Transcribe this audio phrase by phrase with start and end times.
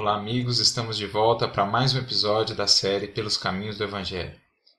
[0.00, 4.32] Olá, amigos, estamos de volta para mais um episódio da série Pelos Caminhos do Evangelho.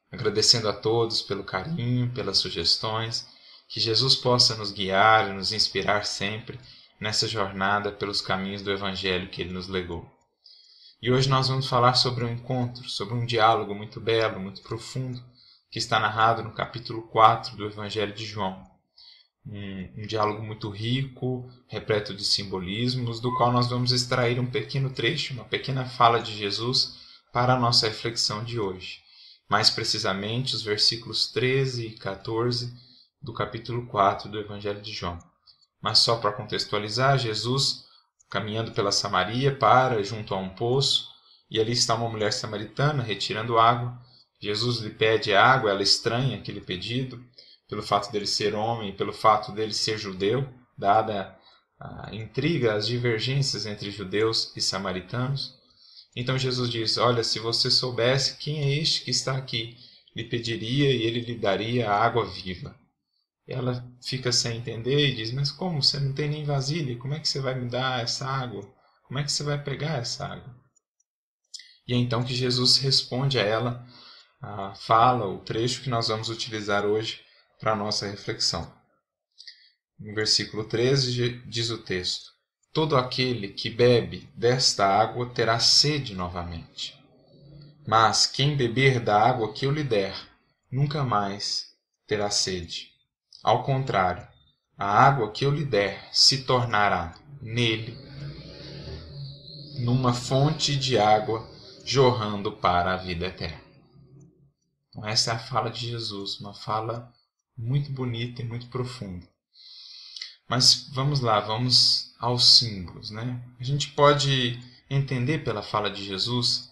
[0.09, 3.27] Agradecendo a todos pelo carinho, pelas sugestões,
[3.67, 6.57] que Jesus possa nos guiar e nos inspirar sempre
[7.01, 10.09] nessa jornada pelos caminhos do Evangelho que ele nos legou.
[11.01, 15.21] E hoje nós vamos falar sobre um encontro, sobre um diálogo muito belo, muito profundo,
[15.69, 18.68] que está narrado no capítulo 4 do Evangelho de João
[19.45, 24.89] um, um, diálogo muito rico, repleto de simbolismos, do qual nós vamos extrair um pequeno
[24.89, 26.97] trecho, uma pequena fala de Jesus
[27.31, 29.01] para a nossa reflexão de hoje.
[29.49, 32.73] Mais precisamente, os versículos 13 e 14
[33.21, 35.19] do capítulo 4 do Evangelho de João.
[35.81, 37.85] Mas só para contextualizar, Jesus,
[38.29, 41.07] caminhando pela Samaria, para junto a um poço,
[41.49, 43.99] e ali está uma mulher samaritana retirando água.
[44.39, 47.23] Jesus lhe pede água, ela estranha aquele pedido
[47.69, 51.37] pelo fato dele ser homem, pelo fato dele ser judeu, dada
[51.79, 55.53] a intriga, as divergências entre judeus e samaritanos.
[56.15, 59.77] Então Jesus diz: Olha, se você soubesse quem é este que está aqui,
[60.15, 62.75] lhe pediria e ele lhe daria água viva.
[63.47, 65.81] Ela fica sem entender e diz: Mas como?
[65.81, 66.97] Você não tem nem vasilha?
[66.97, 68.67] Como é que você vai me dar essa água?
[69.03, 70.55] Como é que você vai pegar essa água?
[71.87, 73.87] E é então que Jesus responde a ela
[74.75, 77.19] fala, o trecho que nós vamos utilizar hoje
[77.59, 78.71] para a nossa reflexão.
[79.99, 82.31] No versículo 13 diz o texto:
[82.73, 86.97] Todo aquele que bebe desta água terá sede novamente.
[87.85, 90.15] Mas quem beber da água que eu lhe der,
[90.71, 91.73] nunca mais
[92.07, 92.91] terá sede.
[93.43, 94.27] Ao contrário,
[94.77, 97.97] a água que eu lhe der se tornará nele
[99.79, 101.49] numa fonte de água
[101.85, 103.61] jorrando para a vida eterna.
[104.89, 107.11] Então, essa é a fala de Jesus, uma fala
[107.59, 109.27] muito bonita e muito profunda.
[110.47, 113.11] Mas vamos lá, vamos aos símbolos.
[113.11, 113.39] Né?
[113.59, 114.59] A gente pode
[114.89, 116.71] entender pela fala de Jesus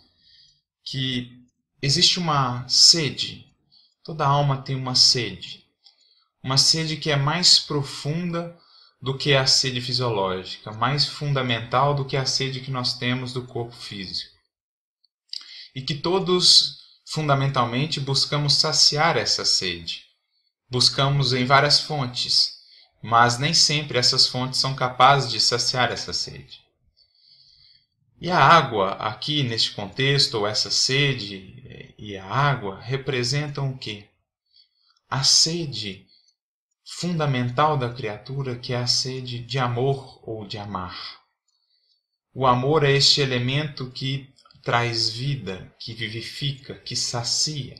[0.83, 1.45] que
[1.81, 3.45] existe uma sede,
[4.03, 5.65] toda alma tem uma sede,
[6.41, 8.57] uma sede que é mais profunda
[8.99, 13.43] do que a sede fisiológica, mais fundamental do que a sede que nós temos do
[13.43, 14.35] corpo físico.
[15.75, 20.06] E que todos, fundamentalmente, buscamos saciar essa sede
[20.69, 22.57] buscamos em várias fontes,
[23.01, 26.65] mas nem sempre essas fontes são capazes de saciar essa sede.
[28.19, 34.09] E a água, aqui neste contexto, ou essa sede e a água, representam o quê?
[35.09, 36.07] A sede
[36.83, 40.97] fundamental da criatura, que é a sede de amor ou de amar.
[42.33, 47.75] O amor é este elemento que traz vida, que vivifica, que sacia.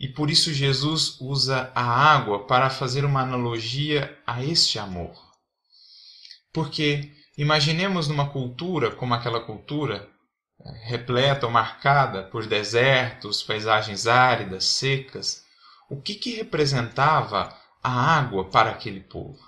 [0.00, 5.14] E por isso Jesus usa a água para fazer uma analogia a este amor.
[6.50, 10.08] Porque imaginemos numa cultura como aquela cultura,
[10.58, 15.44] eh, repleta ou marcada por desertos, paisagens áridas, secas,
[15.90, 19.38] o que, que representava a água para aquele povo?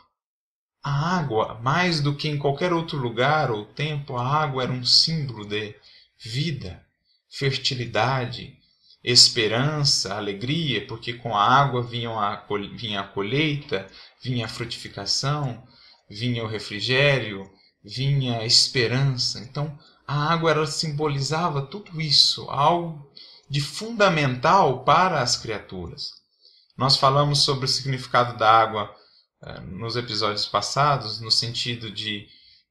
[0.85, 4.85] A água, mais do que em qualquer outro lugar ou tempo, a água era um
[4.85, 5.75] símbolo de
[6.19, 6.85] vida,
[7.31, 8.61] fertilidade,
[9.03, 12.47] esperança, alegria, porque com a água vinha a,
[12.77, 13.89] vinha a colheita,
[14.23, 15.67] vinha a frutificação,
[16.09, 17.51] vinha o refrigério,
[17.85, 19.41] vinha a esperança.
[19.41, 19.77] Então,
[20.07, 23.11] a água ela simbolizava tudo isso, algo
[23.49, 26.13] de fundamental para as criaturas.
[26.77, 28.95] Nós falamos sobre o significado da água
[29.43, 32.27] eh, nos episódios passados, no sentido de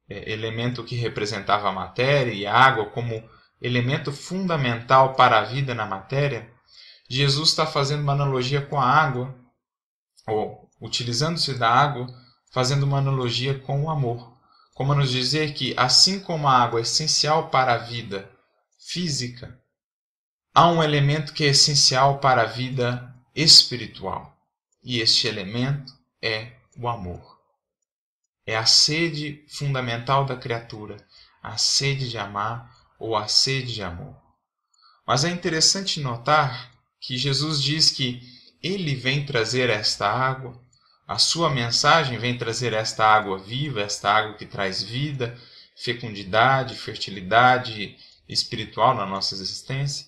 [0.09, 3.23] eh, elemento que representava a matéria e a água como
[3.61, 6.51] elemento fundamental para a vida na matéria,
[7.07, 9.35] Jesus está fazendo uma analogia com a água,
[10.25, 12.07] ou utilizando-se da água,
[12.51, 14.35] fazendo uma analogia com o amor.
[14.73, 18.29] Como nos dizer que, assim como a água é essencial para a vida
[18.79, 19.59] física,
[20.53, 24.35] há um elemento que é essencial para a vida espiritual.
[24.83, 27.39] E este elemento é o amor.
[28.45, 30.97] É a sede fundamental da criatura,
[31.43, 34.15] a sede de amar, ou a sede de amor.
[35.07, 38.21] Mas é interessante notar que Jesus diz que
[38.61, 40.63] ele vem trazer esta água,
[41.07, 45.35] a sua mensagem vem trazer esta água viva, esta água que traz vida,
[45.75, 47.97] fecundidade, fertilidade
[48.29, 50.05] espiritual na nossa existência,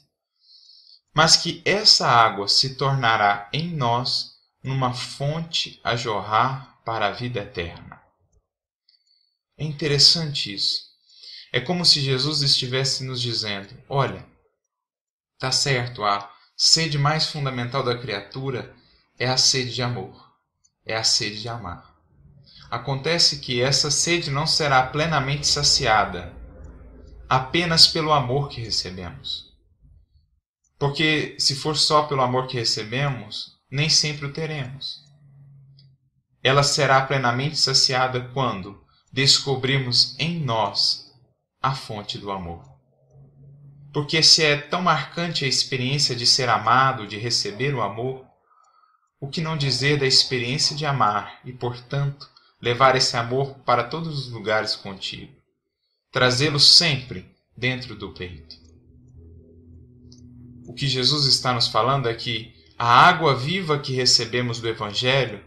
[1.15, 7.39] mas que essa água se tornará em nós numa fonte a jorrar para a vida
[7.39, 7.99] eterna.
[9.57, 10.92] É interessante isso.
[11.53, 14.25] É como se Jesus estivesse nos dizendo: olha,
[15.37, 16.27] tá certo, a
[16.57, 18.75] sede mais fundamental da criatura
[19.19, 20.33] é a sede de amor,
[20.83, 21.93] é a sede de amar.
[22.71, 26.35] Acontece que essa sede não será plenamente saciada
[27.29, 29.53] apenas pelo amor que recebemos.
[30.79, 35.03] Porque se for só pelo amor que recebemos, nem sempre o teremos.
[36.41, 41.02] Ela será plenamente saciada quando descobrimos em nós
[41.63, 42.61] a fonte do amor.
[43.93, 48.25] Porque se é tão marcante a experiência de ser amado, de receber o amor,
[49.21, 52.29] o que não dizer da experiência de amar e, portanto,
[52.61, 55.31] levar esse amor para todos os lugares contigo,
[56.11, 58.57] trazê-lo sempre dentro do peito.
[60.67, 65.41] O que Jesus está nos falando é que a água viva que recebemos do Evangelho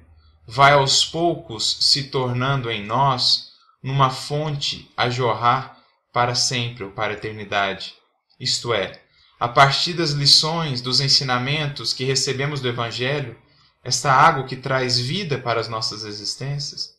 [0.47, 3.51] vai aos poucos se tornando em nós
[3.83, 5.76] numa fonte a jorrar
[6.17, 7.93] para sempre ou para a eternidade.
[8.41, 9.03] Isto é,
[9.39, 13.39] a partir das lições, dos ensinamentos que recebemos do Evangelho,
[13.85, 16.95] esta água que traz vida para as nossas existências,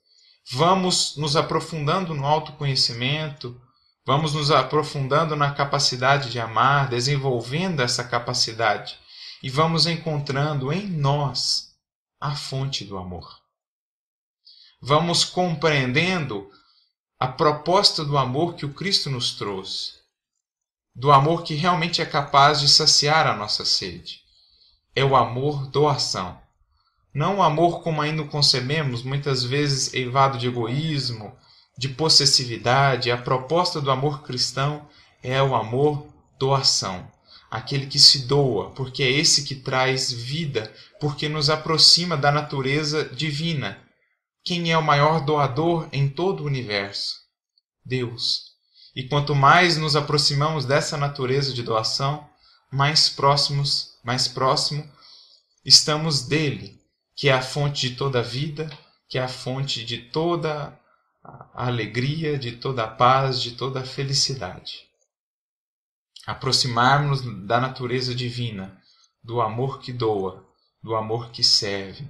[0.52, 3.60] vamos nos aprofundando no autoconhecimento,
[4.06, 9.00] vamos nos aprofundando na capacidade de amar, desenvolvendo essa capacidade
[9.42, 11.74] e vamos encontrando em nós
[12.22, 13.28] a fonte do amor.
[14.80, 16.52] Vamos compreendendo
[17.20, 19.94] a proposta do amor que o Cristo nos trouxe,
[20.96, 24.22] do amor que realmente é capaz de saciar a nossa sede.
[24.96, 26.40] É o amor doação.
[27.14, 31.36] Não o amor como ainda o concebemos, muitas vezes eivado de egoísmo,
[31.78, 33.12] de possessividade.
[33.12, 34.88] A proposta do amor cristão
[35.22, 36.08] é o amor
[36.40, 37.12] doação
[37.50, 43.06] aquele que se doa, porque é esse que traz vida, porque nos aproxima da natureza
[43.06, 43.78] divina.
[44.48, 47.18] Quem é o maior doador em todo o universo?
[47.84, 48.54] Deus.
[48.96, 52.26] E quanto mais nos aproximamos dessa natureza de doação,
[52.72, 54.90] mais próximos, mais próximo
[55.66, 56.80] estamos dele,
[57.14, 58.70] que é a fonte de toda a vida,
[59.10, 60.80] que é a fonte de toda
[61.22, 64.88] a alegria, de toda a paz, de toda a felicidade
[66.26, 68.78] aproximarmos da natureza divina,
[69.24, 70.46] do amor que doa,
[70.84, 72.06] do amor que serve.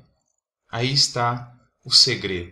[0.72, 1.56] Aí está
[1.88, 2.51] o segredo.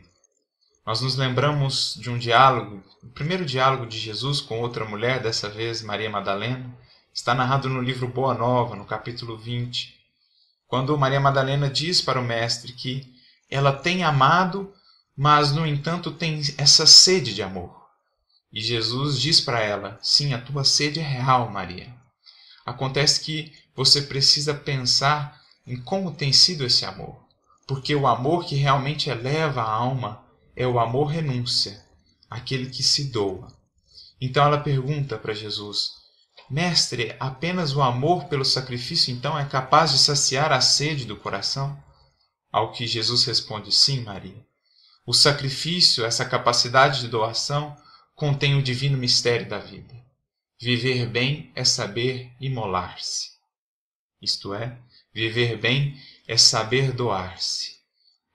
[0.86, 5.50] Nós nos lembramos de um diálogo, o primeiro diálogo de Jesus com outra mulher, dessa
[5.50, 6.74] vez Maria Madalena,
[7.14, 9.94] está narrado no livro Boa Nova, no capítulo 20,
[10.68, 13.14] quando Maria Madalena diz para o Mestre que
[13.50, 14.74] ela tem amado,
[15.18, 17.76] mas no entanto tem essa sede de amor.
[18.54, 21.94] E Jesus diz para ela: Sim, a tua sede é real, Maria.
[22.66, 27.25] Acontece que você precisa pensar em como tem sido esse amor.
[27.68, 30.24] Porque o amor que realmente eleva a alma
[30.56, 31.84] é o amor renúncia,
[32.30, 33.48] aquele que se doa.
[34.22, 35.92] Então ela pergunta para Jesus:
[36.50, 41.78] Mestre, apenas o amor pelo sacrifício então é capaz de saciar a sede do coração?
[42.52, 44.46] Ao que Jesus responde: Sim, Maria.
[45.06, 47.76] O sacrifício, essa capacidade de doação,
[48.16, 49.94] contém o divino mistério da vida.
[50.60, 53.31] Viver bem é saber imolar-se.
[54.22, 54.80] Isto é,
[55.14, 57.76] viver bem é saber doar-se.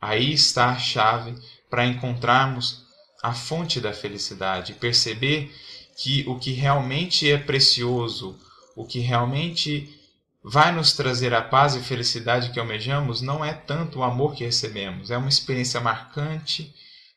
[0.00, 1.34] Aí está a chave
[1.68, 2.84] para encontrarmos
[3.22, 5.54] a fonte da felicidade, perceber
[5.96, 8.38] que o que realmente é precioso,
[8.74, 9.98] o que realmente
[10.42, 14.44] vai nos trazer a paz e felicidade que almejamos, não é tanto o amor que
[14.44, 16.74] recebemos, é uma experiência marcante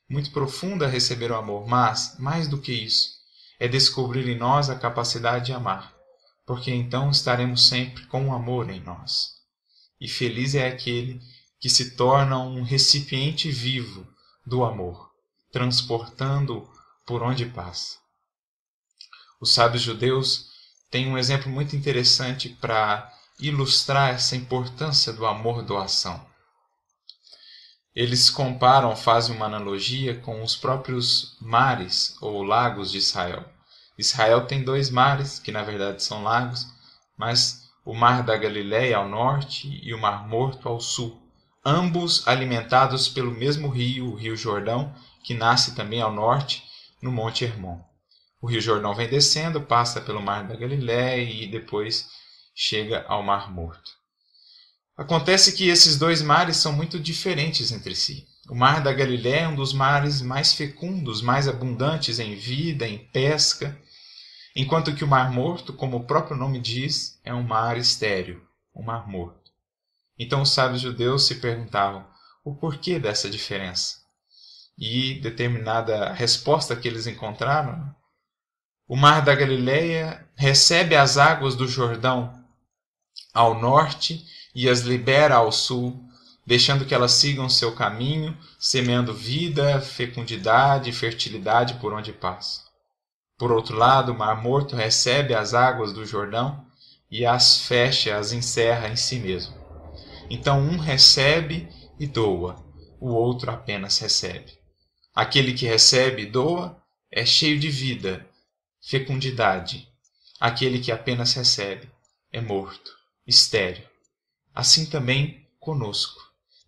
[0.09, 3.11] muito profunda receber o amor, mas, mais do que isso,
[3.57, 5.93] é descobrir em nós a capacidade de amar,
[6.45, 9.42] porque então estaremos sempre com o amor em nós.
[10.03, 11.21] E feliz é aquele
[11.61, 14.05] que se torna um recipiente vivo
[14.45, 15.09] do amor,
[15.49, 16.69] transportando
[17.07, 17.99] por onde passa.
[19.39, 20.49] Os sábios judeus
[20.91, 26.27] têm um exemplo muito interessante para ilustrar essa importância do amor doação.
[27.95, 33.49] Eles comparam, fazem uma analogia com os próprios mares ou lagos de Israel.
[33.97, 36.67] Israel tem dois mares, que na verdade são lagos,
[37.17, 41.21] mas o Mar da Galileia ao norte e o Mar Morto ao sul,
[41.65, 46.63] ambos alimentados pelo mesmo rio, o Rio Jordão, que nasce também ao norte,
[47.01, 47.79] no Monte Hermon.
[48.41, 52.07] O Rio Jordão vem descendo, passa pelo Mar da Galileia e depois
[52.55, 53.91] chega ao Mar Morto.
[54.95, 58.27] Acontece que esses dois mares são muito diferentes entre si.
[58.49, 62.97] O Mar da Galiléia é um dos mares mais fecundos, mais abundantes em vida, em
[62.97, 63.77] pesca,
[64.55, 68.41] enquanto que o Mar Morto, como o próprio nome diz, é um mar estéril,
[68.75, 69.51] um mar morto.
[70.17, 72.05] Então os sábios judeus se perguntavam
[72.43, 74.01] o porquê dessa diferença.
[74.77, 77.93] E determinada resposta que eles encontraram,
[78.87, 82.43] o Mar da Galileia recebe as águas do Jordão
[83.33, 86.03] ao norte e as libera ao sul,
[86.45, 92.62] deixando que elas sigam seu caminho, semeando vida, fecundidade e fertilidade por onde passa.
[93.43, 96.65] Por outro lado, o Mar Morto recebe as águas do Jordão
[97.11, 99.53] e as fecha, as encerra em si mesmo.
[100.29, 101.67] Então um recebe
[101.99, 102.55] e doa,
[103.01, 104.57] o outro apenas recebe.
[105.13, 106.81] Aquele que recebe e doa
[107.11, 108.25] é cheio de vida,
[108.81, 109.89] fecundidade.
[110.39, 111.91] Aquele que apenas recebe
[112.31, 112.91] é morto,
[113.27, 113.83] estéril.
[114.55, 116.21] Assim também conosco.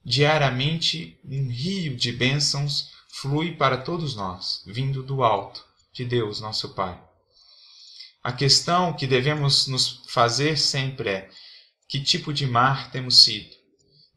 [0.03, 2.91] Diariamente um rio de bênçãos
[3.21, 5.64] flui para todos nós, vindo do alto,
[5.95, 7.01] de Deus, nosso Pai.
[8.21, 11.29] A questão que devemos nos fazer sempre é:
[11.87, 13.55] que tipo de mar temos sido?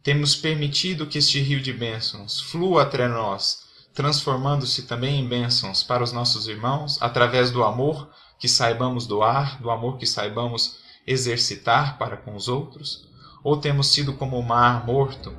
[0.02, 3.60] Temos permitido que este rio de bênçãos flua até nós,
[3.94, 9.70] transformando-se também em bênçãos para os nossos irmãos, através do amor que saibamos doar, do
[9.70, 13.06] amor que saibamos exercitar para com os outros?
[13.44, 15.32] Ou temos sido como o mar morto?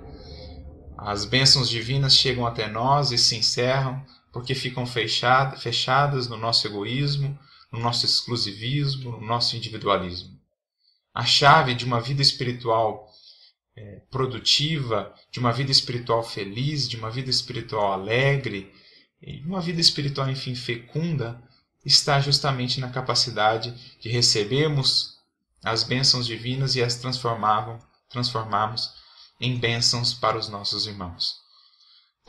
[0.98, 7.38] As bênçãos divinas chegam até nós e se encerram porque ficam fechadas no nosso egoísmo,
[7.72, 10.40] no nosso exclusivismo, no nosso individualismo.
[11.14, 13.10] A chave de uma vida espiritual
[13.76, 18.72] é, produtiva, de uma vida espiritual feliz, de uma vida espiritual alegre,
[19.22, 21.42] de uma vida espiritual, enfim, fecunda,
[21.86, 25.18] está justamente na capacidade de recebermos
[25.64, 28.94] as bênçãos divinas e as transformarmos
[29.40, 31.38] em bênçãos para os nossos irmãos.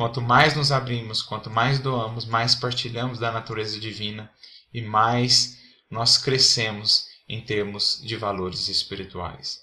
[0.00, 4.32] Quanto mais nos abrimos, quanto mais doamos, mais partilhamos da natureza divina
[4.72, 5.58] e mais
[5.90, 9.62] nós crescemos em termos de valores espirituais.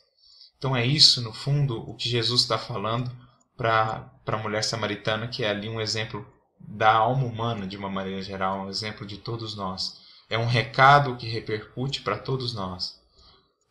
[0.56, 3.12] Então é isso, no fundo, o que Jesus está falando
[3.58, 6.24] para a mulher samaritana, que é ali um exemplo
[6.60, 10.02] da alma humana de uma maneira geral, um exemplo de todos nós.
[10.30, 13.02] É um recado que repercute para todos nós.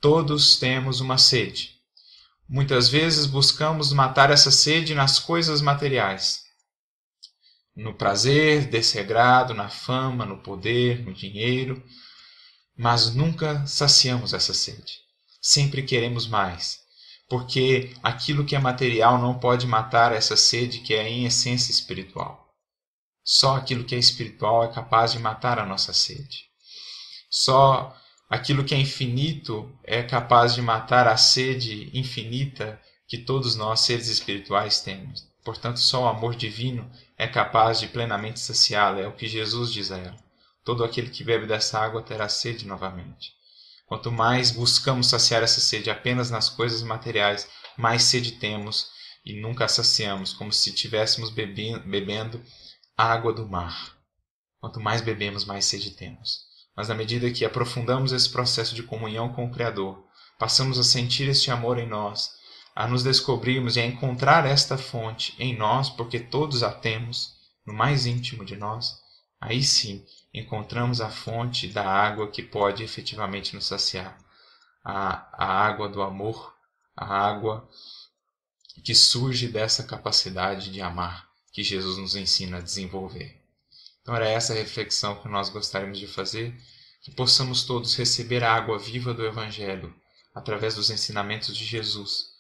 [0.01, 1.77] Todos temos uma sede.
[2.49, 6.45] Muitas vezes buscamos matar essa sede nas coisas materiais,
[7.77, 11.83] no prazer desregrado, na fama, no poder, no dinheiro,
[12.77, 15.01] mas nunca saciamos essa sede.
[15.43, 16.81] Sempre queremos mais,
[17.29, 22.47] porque aquilo que é material não pode matar essa sede que é em essência espiritual.
[23.23, 26.45] Só aquilo que é espiritual é capaz de matar a nossa sede.
[27.29, 27.95] Só
[28.31, 34.09] aquilo que é infinito é capaz de matar a sede infinita que todos nós, seres
[34.09, 35.27] espirituais, temos.
[35.45, 39.91] Portanto, só o amor divino é capaz de plenamente saciá-la, é o que Jesus diz
[39.91, 40.17] a ela.
[40.65, 43.33] Todo aquele que bebe dessa água terá sede novamente.
[43.87, 48.91] Quanto mais buscamos saciar essa sede apenas nas coisas materiais, mais sede temos
[49.25, 52.43] e nunca saciamos, como se estivéssemos bebendo
[52.97, 53.97] água do mar.
[54.61, 56.41] Quanto mais bebemos, mais sede temos.
[56.77, 60.05] Mas na medida que aprofundamos esse processo de comunhão com o Criador,
[60.39, 62.36] passamos a sentir este amor em nós,
[62.77, 67.73] a nos descobrirmos e a encontrar esta fonte em nós, porque todos a temos no
[67.73, 69.01] mais íntimo de nós,
[69.41, 74.19] aí sim encontramos a fonte da água que pode efetivamente nos saciar.
[74.85, 76.55] A, a água do amor,
[76.95, 77.67] a água
[78.85, 83.43] que surge dessa capacidade de amar que Jesus nos ensina a desenvolver.
[84.03, 86.55] Então era essa reflexão que nós gostaríamos de fazer,
[87.01, 89.95] que possamos todos receber a água viva do Evangelho
[90.35, 92.36] através dos ensinamentos de Jesus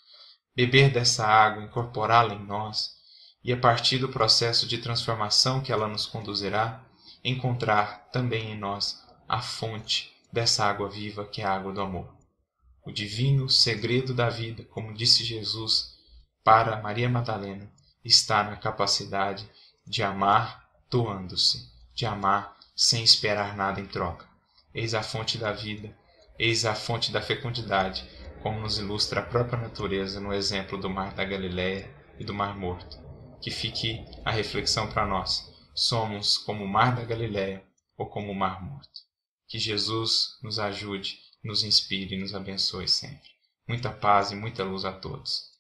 [0.56, 2.96] beber dessa água, incorporá-la em nós
[3.44, 6.82] e, a partir do processo de transformação que ela nos conduzirá,
[7.22, 12.16] encontrar também em nós a fonte dessa água viva que é a água do amor.
[12.84, 15.94] O divino segredo da vida, como disse Jesus
[16.42, 17.70] para Maria Madalena,
[18.04, 19.48] está na capacidade
[19.86, 24.26] de amar doando-se, de amar sem esperar nada em troca.
[24.72, 25.96] Eis a fonte da vida,
[26.38, 28.08] eis a fonte da fecundidade,
[28.46, 32.56] como nos ilustra a própria natureza no exemplo do Mar da Galileia e do Mar
[32.56, 32.96] Morto.
[33.42, 35.52] Que fique a reflexão para nós.
[35.74, 37.66] Somos como o Mar da Galileia
[37.98, 39.00] ou como o Mar Morto.
[39.48, 43.28] Que Jesus nos ajude, nos inspire e nos abençoe sempre.
[43.66, 45.50] Muita paz e muita luz a todos.